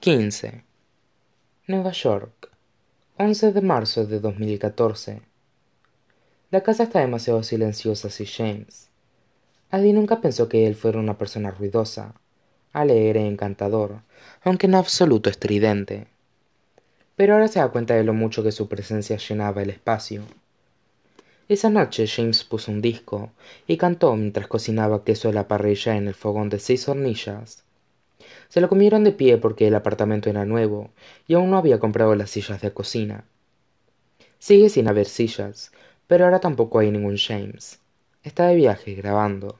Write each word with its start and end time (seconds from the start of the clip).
15. 0.00 0.64
Nueva 1.66 1.92
York, 1.92 2.48
11 3.18 3.52
de 3.52 3.60
marzo 3.60 4.06
de 4.06 4.18
2014. 4.18 5.20
La 6.50 6.62
casa 6.62 6.84
está 6.84 7.00
demasiado 7.00 7.42
silenciosa 7.42 8.08
si 8.08 8.24
James. 8.24 8.88
Adi 9.70 9.92
nunca 9.92 10.22
pensó 10.22 10.48
que 10.48 10.66
él 10.66 10.74
fuera 10.74 10.98
una 10.98 11.18
persona 11.18 11.50
ruidosa, 11.50 12.14
alegre 12.72 13.20
e 13.20 13.26
encantador, 13.26 14.00
aunque 14.42 14.68
en 14.68 14.76
absoluto 14.76 15.28
estridente. 15.28 16.06
Pero 17.14 17.34
ahora 17.34 17.48
se 17.48 17.58
da 17.58 17.68
cuenta 17.68 17.92
de 17.92 18.04
lo 18.04 18.14
mucho 18.14 18.42
que 18.42 18.52
su 18.52 18.68
presencia 18.68 19.18
llenaba 19.18 19.60
el 19.60 19.68
espacio. 19.68 20.22
Esa 21.46 21.68
noche 21.68 22.06
James 22.06 22.42
puso 22.44 22.72
un 22.72 22.80
disco 22.80 23.32
y 23.66 23.76
cantó 23.76 24.16
mientras 24.16 24.46
cocinaba 24.46 25.04
queso 25.04 25.28
a 25.28 25.34
la 25.34 25.46
parrilla 25.46 25.94
en 25.94 26.08
el 26.08 26.14
fogón 26.14 26.48
de 26.48 26.58
seis 26.58 26.88
hornillas. 26.88 27.64
Se 28.48 28.60
lo 28.60 28.68
comieron 28.68 29.04
de 29.04 29.12
pie 29.12 29.38
porque 29.38 29.68
el 29.68 29.74
apartamento 29.74 30.30
era 30.30 30.44
nuevo 30.44 30.90
y 31.26 31.34
aún 31.34 31.50
no 31.50 31.58
había 31.58 31.78
comprado 31.78 32.14
las 32.14 32.30
sillas 32.30 32.60
de 32.60 32.72
cocina. 32.72 33.24
Sigue 34.38 34.68
sin 34.68 34.88
haber 34.88 35.06
sillas, 35.06 35.72
pero 36.06 36.24
ahora 36.24 36.40
tampoco 36.40 36.78
hay 36.78 36.90
ningún 36.90 37.16
James. 37.16 37.80
Está 38.22 38.46
de 38.46 38.56
viaje 38.56 38.94
grabando. 38.94 39.56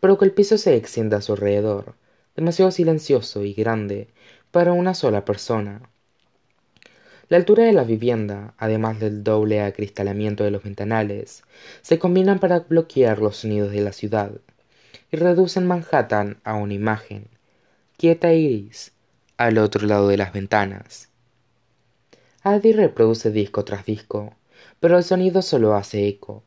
Pero 0.00 0.18
que 0.18 0.24
el 0.24 0.32
piso 0.32 0.58
se 0.58 0.76
extienda 0.76 1.18
a 1.18 1.22
su 1.22 1.32
alrededor, 1.32 1.94
demasiado 2.36 2.70
silencioso 2.70 3.44
y 3.44 3.54
grande 3.54 4.08
para 4.50 4.72
una 4.72 4.94
sola 4.94 5.24
persona. 5.24 5.82
La 7.28 7.38
altura 7.38 7.64
de 7.64 7.72
la 7.72 7.84
vivienda, 7.84 8.52
además 8.58 9.00
del 9.00 9.24
doble 9.24 9.62
acristalamiento 9.62 10.44
de 10.44 10.50
los 10.50 10.62
ventanales, 10.62 11.44
se 11.80 11.98
combinan 11.98 12.38
para 12.38 12.60
bloquear 12.60 13.20
los 13.20 13.38
sonidos 13.38 13.70
de 13.70 13.80
la 13.80 13.92
ciudad 13.92 14.32
y 15.10 15.16
reducen 15.16 15.66
Manhattan 15.66 16.40
a 16.44 16.54
una 16.54 16.74
imagen, 16.74 17.28
quieta 17.96 18.32
y 18.32 18.44
gris, 18.44 18.92
al 19.36 19.58
otro 19.58 19.86
lado 19.86 20.08
de 20.08 20.16
las 20.16 20.32
ventanas. 20.32 21.08
Adi 22.42 22.72
reproduce 22.72 23.30
disco 23.30 23.64
tras 23.64 23.86
disco, 23.86 24.34
pero 24.80 24.98
el 24.98 25.04
sonido 25.04 25.42
solo 25.42 25.74
hace 25.74 26.08
eco. 26.08 26.42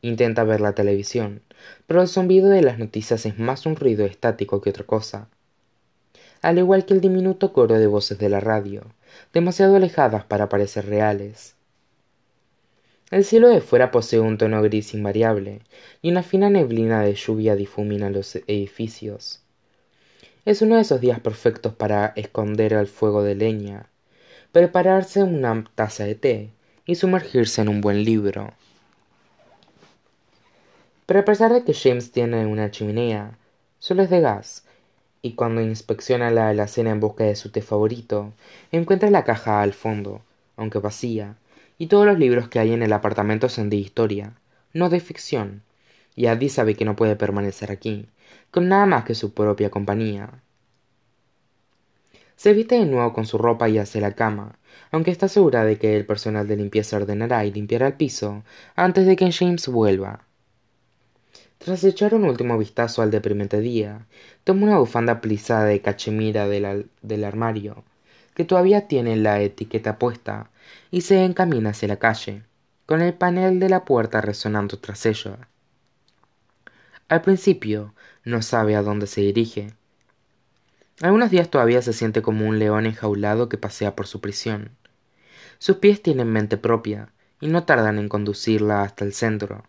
Intenta 0.00 0.44
ver 0.44 0.60
la 0.60 0.74
televisión, 0.74 1.42
pero 1.86 2.02
el 2.02 2.08
zumbido 2.08 2.48
de 2.48 2.62
las 2.62 2.78
noticias 2.78 3.26
es 3.26 3.38
más 3.38 3.66
un 3.66 3.76
ruido 3.76 4.04
estático 4.04 4.60
que 4.60 4.70
otra 4.70 4.84
cosa. 4.84 5.28
Al 6.42 6.58
igual 6.58 6.84
que 6.84 6.94
el 6.94 7.00
diminuto 7.00 7.52
coro 7.52 7.78
de 7.78 7.86
voces 7.86 8.18
de 8.18 8.28
la 8.28 8.40
radio, 8.40 8.82
demasiado 9.32 9.76
alejadas 9.76 10.24
para 10.24 10.48
parecer 10.48 10.86
reales. 10.86 11.56
El 13.10 13.24
cielo 13.24 13.48
de 13.48 13.60
fuera 13.60 13.90
posee 13.90 14.20
un 14.20 14.38
tono 14.38 14.60
gris 14.62 14.92
invariable, 14.94 15.62
y 16.02 16.10
una 16.10 16.22
fina 16.22 16.50
neblina 16.50 17.02
de 17.02 17.14
lluvia 17.14 17.56
difumina 17.56 18.10
los 18.10 18.36
edificios. 18.36 19.43
Es 20.44 20.60
uno 20.60 20.74
de 20.76 20.82
esos 20.82 21.00
días 21.00 21.20
perfectos 21.20 21.72
para 21.72 22.12
esconder 22.16 22.74
el 22.74 22.86
fuego 22.86 23.22
de 23.22 23.34
leña, 23.34 23.86
prepararse 24.52 25.22
una 25.22 25.64
taza 25.74 26.04
de 26.04 26.16
té 26.16 26.50
y 26.84 26.96
sumergirse 26.96 27.62
en 27.62 27.70
un 27.70 27.80
buen 27.80 28.04
libro. 28.04 28.52
Pero 31.06 31.20
a 31.20 31.24
pesar 31.24 31.54
de 31.54 31.64
que 31.64 31.72
James 31.72 32.12
tiene 32.12 32.44
una 32.44 32.70
chimenea, 32.70 33.38
solo 33.78 34.02
es 34.02 34.10
de 34.10 34.20
gas, 34.20 34.66
y 35.22 35.32
cuando 35.32 35.62
inspecciona 35.62 36.30
la 36.30 36.50
alacena 36.50 36.90
en 36.90 37.00
busca 37.00 37.24
de 37.24 37.36
su 37.36 37.50
té 37.50 37.62
favorito, 37.62 38.34
encuentra 38.70 39.08
la 39.08 39.24
caja 39.24 39.62
al 39.62 39.72
fondo, 39.72 40.20
aunque 40.58 40.78
vacía, 40.78 41.36
y 41.78 41.86
todos 41.86 42.04
los 42.04 42.18
libros 42.18 42.50
que 42.50 42.58
hay 42.58 42.74
en 42.74 42.82
el 42.82 42.92
apartamento 42.92 43.48
son 43.48 43.70
de 43.70 43.76
historia, 43.76 44.34
no 44.74 44.90
de 44.90 45.00
ficción, 45.00 45.62
y 46.14 46.26
Addie 46.26 46.48
sabe 46.48 46.74
que 46.74 46.84
no 46.84 46.96
puede 46.96 47.16
permanecer 47.16 47.70
aquí, 47.70 48.06
con 48.50 48.68
nada 48.68 48.86
más 48.86 49.04
que 49.04 49.14
su 49.14 49.34
propia 49.34 49.70
compañía. 49.70 50.42
Se 52.36 52.52
viste 52.52 52.76
de 52.76 52.86
nuevo 52.86 53.12
con 53.12 53.26
su 53.26 53.38
ropa 53.38 53.68
y 53.68 53.78
hace 53.78 54.00
la 54.00 54.12
cama, 54.12 54.58
aunque 54.90 55.10
está 55.10 55.28
segura 55.28 55.64
de 55.64 55.78
que 55.78 55.96
el 55.96 56.06
personal 56.06 56.48
de 56.48 56.56
limpieza 56.56 56.96
ordenará 56.96 57.44
y 57.44 57.52
limpiará 57.52 57.86
el 57.86 57.94
piso 57.94 58.42
antes 58.74 59.06
de 59.06 59.16
que 59.16 59.30
James 59.30 59.68
vuelva. 59.68 60.24
Tras 61.58 61.84
echar 61.84 62.14
un 62.14 62.24
último 62.24 62.58
vistazo 62.58 63.02
al 63.02 63.10
deprimente 63.10 63.60
día, 63.60 64.06
toma 64.42 64.66
una 64.66 64.78
bufanda 64.78 65.20
plisada 65.20 65.64
de 65.64 65.80
cachemira 65.80 66.46
del, 66.48 66.90
del 67.02 67.24
armario, 67.24 67.84
que 68.34 68.44
todavía 68.44 68.88
tiene 68.88 69.16
la 69.16 69.40
etiqueta 69.40 69.98
puesta, 69.98 70.50
y 70.90 71.02
se 71.02 71.24
encamina 71.24 71.70
hacia 71.70 71.88
la 71.88 71.96
calle, 71.96 72.42
con 72.86 73.00
el 73.00 73.14
panel 73.14 73.60
de 73.60 73.68
la 73.68 73.84
puerta 73.84 74.20
resonando 74.20 74.78
tras 74.78 75.06
ella. 75.06 75.48
Al 77.08 77.22
principio 77.22 77.94
no 78.24 78.42
sabe 78.42 78.76
a 78.76 78.82
dónde 78.82 79.06
se 79.06 79.20
dirige, 79.20 79.74
algunos 81.02 81.30
días 81.30 81.50
todavía 81.50 81.82
se 81.82 81.92
siente 81.92 82.22
como 82.22 82.46
un 82.46 82.60
león 82.60 82.86
enjaulado 82.86 83.48
que 83.48 83.58
pasea 83.58 83.96
por 83.96 84.06
su 84.06 84.20
prisión. 84.20 84.70
Sus 85.58 85.76
pies 85.76 86.00
tienen 86.00 86.30
mente 86.32 86.56
propia 86.56 87.12
y 87.40 87.48
no 87.48 87.64
tardan 87.64 87.98
en 87.98 88.08
conducirla 88.08 88.82
hasta 88.82 89.04
el 89.04 89.12
centro. 89.12 89.64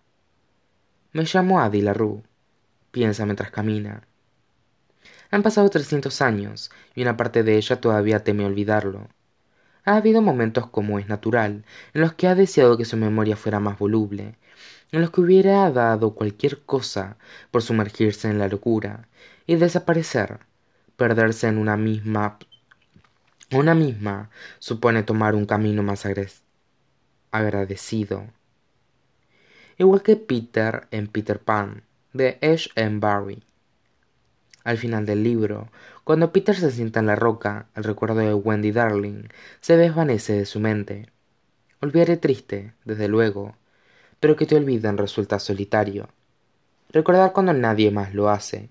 Me 1.13 1.23
llamo 1.23 1.62
Adi 1.62 1.81
LaRue, 1.81 2.22
piensa 2.91 3.25
mientras 3.25 3.50
camina. 3.50 4.03
Han 5.31 5.41
pasado 5.41 5.67
trescientos 5.69 6.22
años 6.22 6.69
y 6.94 7.02
una 7.02 7.17
parte 7.17 7.41
de 7.41 7.57
ella 7.57 7.81
todavía 7.81 8.23
teme 8.23 8.46
olvidarlo. 8.46 9.07
Ha 9.84 9.96
habido 9.96 10.22
momentos 10.22 10.67
como 10.67 11.00
es 11.00 11.07
natural, 11.07 11.66
en 11.94 12.02
los 12.02 12.13
que 12.13 12.28
ha 12.28 12.35
deseado 12.35 12.78
que 12.78 12.85
su 12.85 12.97
memoria 12.97 13.35
fuera 13.35 13.59
más 13.59 13.79
voluble, 13.79 14.35
en 14.91 15.01
los 15.01 15.12
que 15.12 15.22
hubiera 15.22 15.69
dado 15.72 16.13
cualquier 16.13 16.63
cosa 16.63 17.18
por 17.51 17.62
sumergirse 17.62 18.29
en 18.29 18.40
la 18.40 18.47
locura 18.47 19.07
y 19.46 19.56
desaparecer 19.56 20.40
perderse 20.96 21.47
en 21.47 21.57
una 21.57 21.78
misma 21.78 22.38
una 23.51 23.75
misma 23.75 24.29
supone 24.59 25.03
tomar 25.03 25.35
un 25.35 25.46
camino 25.46 25.84
más 25.84 26.06
agradecido. 27.31 28.25
Igual 29.78 30.01
que 30.01 30.16
Peter 30.16 30.88
en 30.90 31.07
Peter 31.07 31.40
Pan, 31.40 31.84
de 32.13 32.40
Ash 32.41 32.69
and 32.75 33.02
Barry. 33.02 33.44
Al 34.63 34.78
final 34.78 35.06
del 35.06 35.23
libro, 35.23 35.69
cuando 36.03 36.31
Peter 36.31 36.56
se 36.56 36.72
sienta 36.72 37.02
en 37.02 37.06
la 37.06 37.16
roca, 37.16 37.67
el 37.75 37.84
recuerdo 37.84 38.16
de 38.16 38.34
Wendy 38.34 38.72
Darling 38.72 39.28
se 39.62 39.78
desvanece 39.78 40.34
de 40.34 40.46
su 40.46 40.59
mente. 40.59 41.12
Olvidaré 41.81 42.17
triste, 42.17 42.73
desde 42.84 43.07
luego, 43.07 43.56
pero 44.25 44.36
que 44.36 44.47
te 44.47 44.56
olviden 44.56 44.97
resulta 44.97 45.38
solitario. 45.38 46.09
Recordar 46.90 47.31
cuando 47.31 47.53
nadie 47.53 47.91
más 47.91 48.16
lo 48.16 48.28
hace, 48.28 48.69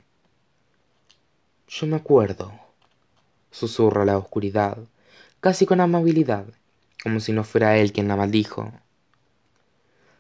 yo 1.68 1.86
me 1.86 1.94
acuerdo, 1.94 2.50
susurra 3.52 4.04
la 4.04 4.18
oscuridad, 4.18 4.78
casi 5.38 5.64
con 5.64 5.80
amabilidad, 5.80 6.46
como 7.04 7.20
si 7.20 7.30
no 7.30 7.44
fuera 7.44 7.76
él 7.76 7.92
quien 7.92 8.08
la 8.08 8.16
maldijo. 8.16 8.72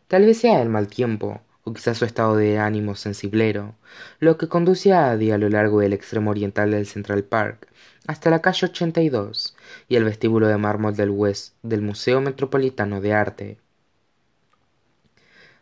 Tal 0.06 0.24
vez 0.24 0.38
sea 0.38 0.62
el 0.62 0.68
mal 0.68 0.86
tiempo, 0.86 1.40
o 1.64 1.72
quizás 1.72 1.98
su 1.98 2.04
estado 2.04 2.36
de 2.36 2.60
ánimo 2.60 2.94
sensiblero, 2.94 3.74
lo 4.20 4.38
que 4.38 4.46
conduce 4.46 4.92
a 4.92 5.10
Adi 5.10 5.32
a 5.32 5.38
lo 5.38 5.48
largo 5.48 5.80
del 5.80 5.94
extremo 5.94 6.30
oriental 6.30 6.70
del 6.70 6.86
Central 6.86 7.24
Park, 7.24 7.66
hasta 8.06 8.30
la 8.30 8.40
calle 8.40 8.66
82 8.68 9.56
y 9.88 9.96
el 9.96 10.04
vestíbulo 10.04 10.46
de 10.46 10.58
mármol 10.58 10.94
del 10.94 11.10
West 11.10 11.56
del 11.64 11.82
Museo 11.82 12.20
Metropolitano 12.20 13.00
de 13.00 13.14
Arte. 13.14 13.63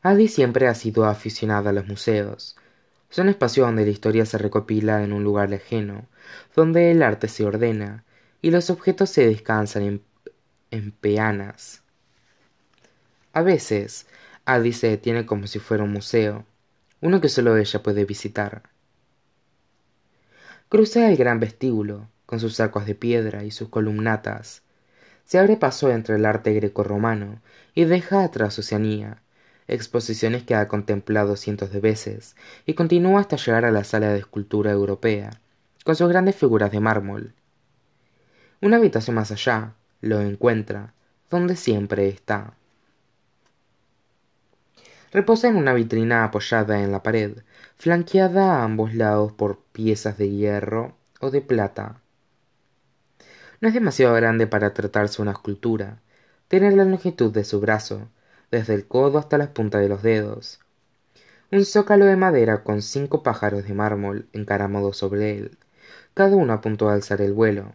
Adi 0.02 0.26
siempre 0.26 0.66
ha 0.66 0.74
sido 0.74 1.04
aficionada 1.04 1.70
a 1.70 1.72
los 1.72 1.86
museos, 1.86 2.56
son 3.08 3.28
espacios 3.28 3.66
donde 3.66 3.84
la 3.84 3.90
historia 3.90 4.26
se 4.26 4.36
recopila 4.36 5.04
en 5.04 5.12
un 5.12 5.22
lugar 5.22 5.54
ajeno, 5.54 6.06
donde 6.56 6.90
el 6.90 7.02
arte 7.02 7.28
se 7.28 7.44
ordena 7.44 8.04
y 8.40 8.50
los 8.50 8.68
objetos 8.70 9.10
se 9.10 9.26
descansan 9.26 9.82
en, 9.84 10.02
en 10.72 10.90
peanas. 10.90 11.82
A 13.32 13.42
veces, 13.42 14.06
Adi 14.44 14.72
se 14.72 14.88
detiene 14.88 15.24
como 15.24 15.46
si 15.46 15.60
fuera 15.60 15.84
un 15.84 15.92
museo, 15.92 16.46
uno 17.00 17.20
que 17.20 17.28
solo 17.28 17.56
ella 17.56 17.82
puede 17.82 18.04
visitar. 18.04 18.62
Cruza 20.68 21.08
el 21.08 21.16
gran 21.16 21.38
vestíbulo, 21.38 22.08
con 22.26 22.40
sus 22.40 22.58
arcos 22.58 22.86
de 22.86 22.96
piedra 22.96 23.44
y 23.44 23.52
sus 23.52 23.68
columnatas. 23.68 24.62
Se 25.26 25.38
abre 25.38 25.56
paso 25.56 25.90
entre 25.90 26.16
el 26.16 26.26
arte 26.26 26.52
greco-romano 26.54 27.40
y 27.74 27.84
deja 27.84 28.24
atrás 28.24 28.58
Oceanía, 28.58 29.21
exposiciones 29.72 30.42
que 30.42 30.54
ha 30.54 30.68
contemplado 30.68 31.36
cientos 31.36 31.72
de 31.72 31.80
veces, 31.80 32.36
y 32.66 32.74
continúa 32.74 33.20
hasta 33.20 33.36
llegar 33.36 33.64
a 33.64 33.70
la 33.70 33.84
sala 33.84 34.08
de 34.08 34.18
escultura 34.18 34.70
europea, 34.70 35.30
con 35.84 35.96
sus 35.96 36.08
grandes 36.08 36.36
figuras 36.36 36.70
de 36.70 36.80
mármol. 36.80 37.34
Una 38.60 38.76
habitación 38.76 39.16
más 39.16 39.30
allá, 39.32 39.74
lo 40.00 40.20
encuentra, 40.20 40.94
donde 41.30 41.56
siempre 41.56 42.08
está. 42.08 42.54
Reposa 45.12 45.48
en 45.48 45.56
una 45.56 45.74
vitrina 45.74 46.24
apoyada 46.24 46.82
en 46.82 46.92
la 46.92 47.02
pared, 47.02 47.38
flanqueada 47.76 48.56
a 48.56 48.64
ambos 48.64 48.94
lados 48.94 49.32
por 49.32 49.58
piezas 49.58 50.16
de 50.16 50.30
hierro 50.30 50.96
o 51.20 51.30
de 51.30 51.40
plata. 51.40 52.00
No 53.60 53.68
es 53.68 53.74
demasiado 53.74 54.14
grande 54.14 54.46
para 54.46 54.74
tratarse 54.74 55.20
una 55.20 55.32
escultura, 55.32 55.98
tiene 56.48 56.70
la 56.70 56.84
longitud 56.84 57.32
de 57.32 57.44
su 57.44 57.60
brazo, 57.60 58.08
desde 58.52 58.74
el 58.74 58.86
codo 58.86 59.18
hasta 59.18 59.38
las 59.38 59.48
puntas 59.48 59.80
de 59.80 59.88
los 59.88 60.02
dedos. 60.02 60.60
Un 61.50 61.64
zócalo 61.64 62.04
de 62.04 62.16
madera 62.16 62.62
con 62.62 62.82
cinco 62.82 63.22
pájaros 63.22 63.64
de 63.64 63.74
mármol 63.74 64.28
encaramados 64.32 64.98
sobre 64.98 65.36
él, 65.36 65.58
cada 66.14 66.36
uno 66.36 66.52
a 66.52 66.60
punto 66.60 66.86
de 66.86 66.94
alzar 66.94 67.22
el 67.22 67.32
vuelo. 67.32 67.74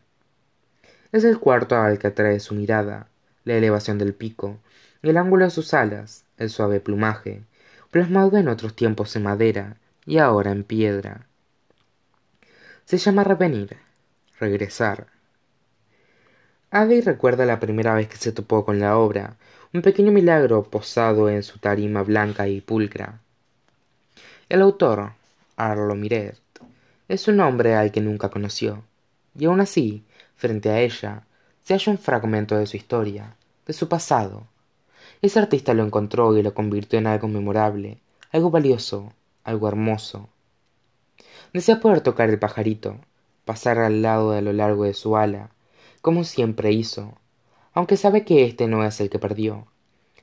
Es 1.11 1.23
el 1.23 1.39
cuarto 1.39 1.75
al 1.75 1.97
que 1.97 2.07
atrae 2.07 2.39
su 2.39 2.53
mirada, 2.53 3.07
la 3.43 3.55
elevación 3.55 3.97
del 3.97 4.13
pico, 4.13 4.59
el 5.01 5.17
ángulo 5.17 5.45
de 5.45 5.51
sus 5.51 5.73
alas, 5.73 6.25
el 6.37 6.49
suave 6.49 6.79
plumaje, 6.79 7.43
plasmado 7.89 8.37
en 8.37 8.47
otros 8.47 8.75
tiempos 8.75 9.15
en 9.15 9.23
madera 9.23 9.77
y 10.05 10.19
ahora 10.19 10.51
en 10.51 10.63
piedra. 10.63 11.25
Se 12.85 12.97
llama 12.97 13.23
revenir, 13.23 13.77
regresar. 14.39 15.07
Adi 16.69 16.99
recuerda 16.99 17.45
la 17.45 17.61
primera 17.61 17.93
vez 17.93 18.09
que 18.09 18.17
se 18.17 18.33
topó 18.33 18.65
con 18.65 18.77
la 18.79 18.97
obra, 18.97 19.37
un 19.73 19.81
pequeño 19.81 20.11
milagro 20.11 20.63
posado 20.63 21.29
en 21.29 21.41
su 21.41 21.59
tarima 21.59 22.03
blanca 22.03 22.49
y 22.49 22.59
pulcra. 22.59 23.21
El 24.49 24.61
autor, 24.61 25.13
Arlo 25.55 25.95
Miret, 25.95 26.37
es 27.07 27.29
un 27.29 27.39
hombre 27.39 27.75
al 27.75 27.93
que 27.93 28.01
nunca 28.01 28.27
conoció, 28.27 28.83
y 29.33 29.45
aún 29.45 29.61
así, 29.61 30.03
frente 30.35 30.69
a 30.69 30.81
ella, 30.81 31.23
se 31.63 31.73
halla 31.73 31.93
un 31.93 31.97
fragmento 31.97 32.57
de 32.57 32.65
su 32.67 32.75
historia, 32.75 33.37
de 33.65 33.71
su 33.71 33.87
pasado. 33.87 34.43
Ese 35.21 35.39
artista 35.39 35.73
lo 35.73 35.85
encontró 35.85 36.37
y 36.37 36.43
lo 36.43 36.53
convirtió 36.53 36.99
en 36.99 37.07
algo 37.07 37.29
memorable, 37.29 37.99
algo 38.33 38.51
valioso, 38.51 39.13
algo 39.45 39.69
hermoso. 39.69 40.27
Desea 41.53 41.79
poder 41.79 42.01
tocar 42.01 42.29
el 42.29 42.39
pajarito, 42.39 42.97
pasar 43.45 43.79
al 43.79 44.01
lado 44.01 44.33
a 44.33 44.41
lo 44.41 44.51
largo 44.51 44.83
de 44.83 44.93
su 44.93 45.15
ala, 45.15 45.49
como 46.07 46.23
siempre 46.23 46.71
hizo, 46.71 47.15
aunque 47.73 47.97
sabe 47.97 48.23
que 48.23 48.45
éste 48.45 48.65
no 48.67 48.85
es 48.85 49.01
el 49.01 49.09
que 49.09 49.19
perdió. 49.19 49.67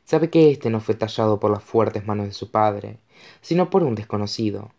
Sabe 0.04 0.30
que 0.30 0.50
éste 0.50 0.70
no 0.70 0.80
fue 0.80 0.94
tallado 0.94 1.38
por 1.38 1.50
las 1.50 1.62
fuertes 1.62 2.06
manos 2.06 2.26
de 2.26 2.32
su 2.32 2.50
padre, 2.50 3.00
sino 3.42 3.68
por 3.68 3.82
un 3.82 3.94
desconocido. 3.94 4.70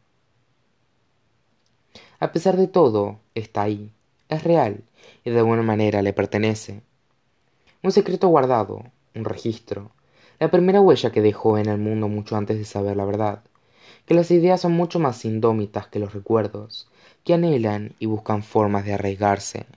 A 2.19 2.31
pesar 2.31 2.57
de 2.57 2.65
todo, 2.65 3.19
está 3.35 3.61
ahí, 3.61 3.91
es 4.29 4.43
real 4.43 4.83
y 5.23 5.29
de 5.29 5.37
alguna 5.37 5.61
manera 5.61 6.01
le 6.01 6.11
pertenece. 6.11 6.81
Un 7.83 7.91
secreto 7.91 8.27
guardado, 8.29 8.81
un 9.13 9.25
registro, 9.25 9.91
la 10.39 10.49
primera 10.49 10.81
huella 10.81 11.11
que 11.11 11.21
dejó 11.21 11.59
en 11.59 11.69
el 11.69 11.77
mundo 11.77 12.07
mucho 12.07 12.35
antes 12.35 12.57
de 12.57 12.65
saber 12.65 12.97
la 12.97 13.05
verdad, 13.05 13.43
que 14.07 14.15
las 14.15 14.31
ideas 14.31 14.59
son 14.59 14.71
mucho 14.71 14.99
más 14.99 15.23
indómitas 15.23 15.85
que 15.85 15.99
los 15.99 16.15
recuerdos, 16.15 16.89
que 17.23 17.35
anhelan 17.35 17.93
y 17.99 18.07
buscan 18.07 18.41
formas 18.41 18.85
de 18.85 18.95
arraigarse. 18.95 19.67